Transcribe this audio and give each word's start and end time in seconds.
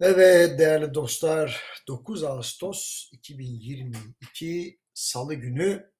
Evet 0.00 0.58
değerli 0.58 0.94
dostlar 0.94 1.62
9 1.88 2.24
Ağustos 2.24 3.08
2022 3.12 4.80
Salı 4.94 5.34
günü 5.34 5.92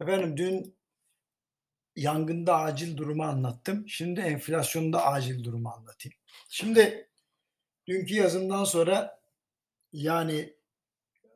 efendim 0.00 0.36
dün 0.36 0.78
yangında 1.96 2.56
acil 2.56 2.96
durumu 2.96 3.24
anlattım. 3.24 3.88
Şimdi 3.88 4.20
enflasyonda 4.20 5.06
acil 5.06 5.44
durumu 5.44 5.68
anlatayım. 5.68 6.18
Şimdi 6.48 7.10
dünkü 7.86 8.14
yazımdan 8.14 8.64
sonra 8.64 9.20
yani 9.92 10.54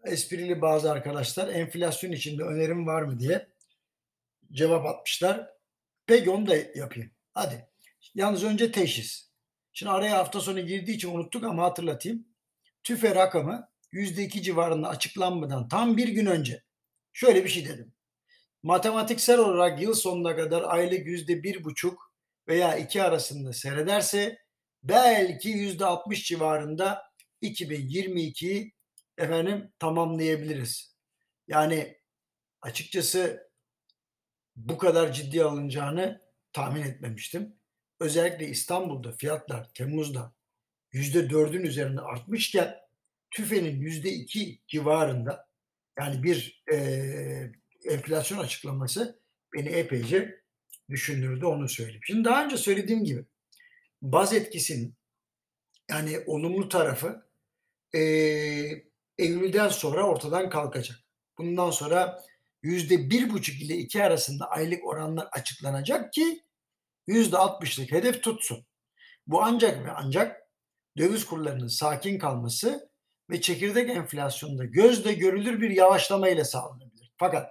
esprili 0.05 0.63
bazı 0.63 0.93
arkadaşlar 0.93 1.49
enflasyon 1.49 2.13
içinde 2.13 2.43
önerim 2.43 2.87
var 2.87 3.03
mı 3.03 3.21
diye 3.21 3.49
cevap 4.53 4.87
atmışlar. 4.87 5.51
Peki 6.07 6.31
onu 6.31 6.47
da 6.47 6.57
yapayım. 6.57 7.11
Hadi. 7.33 7.69
Yalnız 8.15 8.45
önce 8.45 8.73
teşhis. 8.73 9.34
Şimdi 9.75 9.93
araya 9.93 10.19
hafta 10.19 10.41
sonu 10.41 10.61
girdiği 10.61 10.93
için 10.93 11.15
unuttuk 11.15 11.45
ama 11.45 11.63
hatırlatayım. 11.63 12.27
TÜFE 12.85 13.15
rakamı 13.15 13.69
%2 13.93 14.43
civarında 14.43 14.89
açıklanmadan 14.89 15.69
tam 15.69 15.97
bir 15.97 16.09
gün 16.09 16.27
önce 16.27 16.63
şöyle 17.13 17.45
bir 17.45 17.49
şey 17.49 17.65
dedim. 17.65 17.93
Matematiksel 18.63 19.39
olarak 19.39 19.83
yıl 19.83 19.95
sonuna 19.95 20.37
kadar 20.37 20.63
aylık 20.63 21.07
yüzde 21.07 21.43
bir 21.43 21.65
buçuk 21.65 22.13
veya 22.49 22.77
iki 22.77 23.03
arasında 23.03 23.53
seyrederse 23.53 24.39
belki 24.83 25.49
yüzde 25.49 25.87
60 25.87 26.25
civarında 26.29 27.03
2022'yi 27.43 28.73
efendim 29.19 29.73
tamamlayabiliriz. 29.79 30.97
Yani 31.49 31.99
açıkçası 32.63 33.51
bu 34.57 34.79
kadar 34.79 35.13
ciddi 35.13 35.45
alınacağını 35.45 36.23
tahmin 36.53 36.83
etmemiştim. 36.83 37.57
Özellikle 38.01 38.49
İstanbul'da 38.49 39.13
fiyatlar 39.13 39.71
Temmuz'da 39.75 40.33
%4'ün 40.93 41.63
üzerinde 41.63 42.01
artmışken 42.01 42.75
TÜFE'nin 43.31 43.81
%2 43.81 44.59
civarında 44.67 45.49
yani 45.99 46.23
bir 46.23 46.63
e, 46.73 46.77
enflasyon 47.85 48.39
açıklaması 48.39 49.21
beni 49.55 49.69
epeyce 49.69 50.41
düşündürdü 50.91 51.45
onu 51.45 51.69
söyleyeyim. 51.69 52.01
Şimdi 52.05 52.25
daha 52.25 52.45
önce 52.45 52.57
söylediğim 52.57 53.05
gibi 53.05 53.25
baz 54.03 54.33
etkisinin 54.33 54.95
yani 55.91 56.21
olumlu 56.27 56.69
tarafı 56.69 57.27
e, 57.95 58.01
Eylül'den 59.19 59.69
sonra 59.69 60.07
ortadan 60.07 60.51
kalkacak. 60.51 60.99
Bundan 61.39 61.71
sonra 61.71 62.23
yüzde 62.63 63.11
bir 63.11 63.31
buçuk 63.31 63.63
ile 63.63 63.77
iki 63.77 64.05
arasında 64.05 64.51
aylık 64.51 64.87
oranlar 64.87 65.29
açıklanacak 65.33 66.13
ki 66.13 66.44
yüzde 67.07 67.39
altmışlık 67.39 67.93
hedef 67.93 68.23
tutsun. 68.23 68.67
Bu 69.27 69.43
ancak 69.43 69.85
ve 69.85 69.91
ancak 69.93 70.43
döviz 70.99 71.25
kurlarının 71.25 71.69
sakin 71.69 72.19
kalması 72.19 72.91
ve 73.31 73.41
çekirdek 73.41 73.91
enflasyonda 73.91 74.65
gözle 74.65 75.13
görülür 75.13 75.61
bir 75.61 75.71
yavaşlama 75.71 76.29
ile 76.29 76.45
sağlanabilir. 76.45 77.13
Fakat 77.17 77.51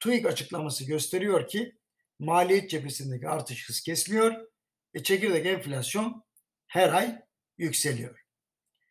TÜİK 0.00 0.26
açıklaması 0.26 0.84
gösteriyor 0.84 1.48
ki 1.48 1.78
maliyet 2.18 2.70
cephesindeki 2.70 3.28
artış 3.28 3.68
hız 3.68 3.80
kesmiyor 3.80 4.46
ve 4.94 5.02
çekirdek 5.02 5.46
enflasyon 5.46 6.24
her 6.66 6.92
ay 6.92 7.18
yükseliyor. 7.58 8.20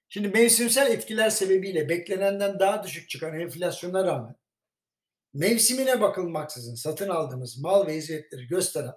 Şimdi 0.10 0.28
mevsimsel 0.28 0.92
etkiler 0.92 1.30
sebebiyle 1.30 1.90
beklenenden 1.90 2.60
daha 2.60 2.84
düşük 2.84 3.10
çıkan 3.10 3.40
enflasyona 3.40 4.06
rağmen 4.06 4.36
mevsimine 5.34 6.02
bakılmaksızın 6.02 6.76
satın 6.76 7.10
aldığımız 7.10 7.58
mal 7.58 7.88
ve 7.88 7.96
hizmetleri 7.96 8.48
gösteren 8.48 8.94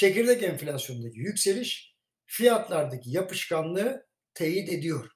çekirdek 0.00 0.42
enflasyondaki 0.42 1.18
yükseliş 1.18 1.96
fiyatlardaki 2.26 3.10
yapışkanlığı 3.10 4.06
teyit 4.34 4.72
ediyor. 4.72 5.10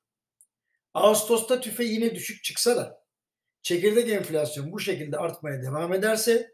Ağustos'ta 0.94 1.60
tüfe 1.60 1.84
yine 1.84 2.14
düşük 2.14 2.44
çıksa 2.44 2.76
da 2.76 3.04
çekirdek 3.62 4.08
enflasyon 4.08 4.72
bu 4.72 4.80
şekilde 4.80 5.16
artmaya 5.16 5.62
devam 5.62 5.94
ederse 5.94 6.52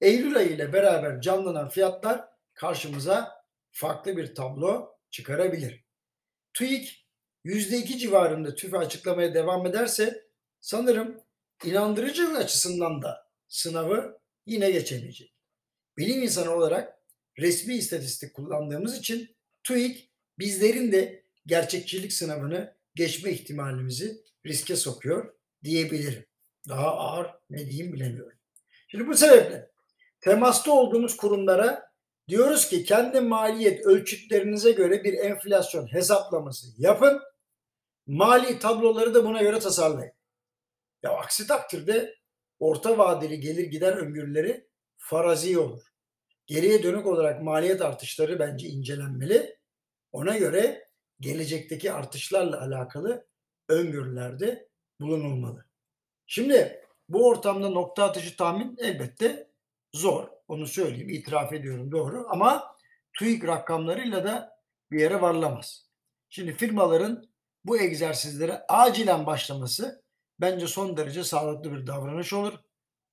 Eylül 0.00 0.36
ayı 0.36 0.50
ile 0.50 0.72
beraber 0.72 1.20
canlanan 1.20 1.68
fiyatlar 1.68 2.24
karşımıza 2.52 3.44
farklı 3.70 4.16
bir 4.16 4.34
tablo 4.34 4.96
çıkarabilir. 5.10 5.84
TÜİK 6.52 7.06
%2 7.44 7.98
civarında 7.98 8.54
tüfe 8.54 8.78
açıklamaya 8.78 9.34
devam 9.34 9.66
ederse 9.66 10.26
sanırım 10.60 11.20
inandırıcılık 11.64 12.38
açısından 12.38 13.02
da 13.02 13.30
sınavı 13.48 14.20
yine 14.46 14.70
geçemeyecek. 14.70 15.34
Bilim 15.98 16.22
insanı 16.22 16.50
olarak 16.50 17.03
resmi 17.38 17.74
istatistik 17.74 18.34
kullandığımız 18.34 18.98
için 18.98 19.36
TÜİK 19.64 20.10
bizlerin 20.38 20.92
de 20.92 21.24
gerçekçilik 21.46 22.12
sınavını 22.12 22.76
geçme 22.94 23.30
ihtimalimizi 23.30 24.24
riske 24.46 24.76
sokuyor 24.76 25.34
diyebilirim. 25.64 26.26
Daha 26.68 26.86
ağır 26.86 27.30
ne 27.50 27.70
diyeyim 27.70 27.92
bilemiyorum. 27.92 28.38
Şimdi 28.88 29.06
bu 29.06 29.14
sebeple 29.14 29.70
temasta 30.20 30.72
olduğumuz 30.72 31.16
kurumlara 31.16 31.92
diyoruz 32.28 32.68
ki 32.68 32.84
kendi 32.84 33.20
maliyet 33.20 33.86
ölçütlerinize 33.86 34.72
göre 34.72 35.04
bir 35.04 35.12
enflasyon 35.12 35.92
hesaplaması 35.92 36.66
yapın. 36.78 37.22
Mali 38.06 38.58
tabloları 38.58 39.14
da 39.14 39.24
buna 39.24 39.42
göre 39.42 39.58
tasarlayın. 39.58 40.12
Ya 41.02 41.10
aksi 41.10 41.46
takdirde 41.46 42.14
orta 42.58 42.98
vadeli 42.98 43.40
gelir 43.40 43.64
gider 43.64 43.92
öngörüleri 43.92 44.68
farazi 44.96 45.58
olur. 45.58 45.93
Geriye 46.46 46.82
dönük 46.82 47.06
olarak 47.06 47.42
maliyet 47.42 47.82
artışları 47.82 48.38
bence 48.38 48.68
incelenmeli. 48.68 49.58
Ona 50.12 50.38
göre 50.38 50.88
gelecekteki 51.20 51.92
artışlarla 51.92 52.60
alakalı 52.62 53.26
öngörülerde 53.68 54.68
bulunulmalı. 55.00 55.66
Şimdi 56.26 56.84
bu 57.08 57.28
ortamda 57.28 57.68
nokta 57.68 58.04
atışı 58.04 58.36
tahmin 58.36 58.76
elbette 58.78 59.50
zor. 59.92 60.28
Onu 60.48 60.66
söyleyeyim, 60.66 61.08
itiraf 61.08 61.52
ediyorum 61.52 61.92
doğru. 61.92 62.26
Ama 62.28 62.76
TÜİK 63.18 63.46
rakamlarıyla 63.46 64.24
da 64.24 64.58
bir 64.90 65.00
yere 65.00 65.20
varlamaz. 65.20 65.88
Şimdi 66.28 66.56
firmaların 66.56 67.28
bu 67.64 67.80
egzersizlere 67.80 68.62
acilen 68.68 69.26
başlaması 69.26 70.04
bence 70.40 70.66
son 70.66 70.96
derece 70.96 71.24
sağlıklı 71.24 71.72
bir 71.72 71.86
davranış 71.86 72.32
olur. 72.32 72.54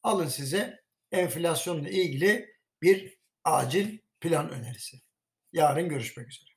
Alın 0.04 0.28
size 0.28 0.84
enflasyonla 1.12 1.90
ilgili 1.90 2.56
bir 2.82 3.21
acil 3.46 4.00
plan 4.20 4.50
önerisi. 4.50 4.98
Yarın 5.54 5.90
görüşmek 5.90 6.30
üzere. 6.30 6.51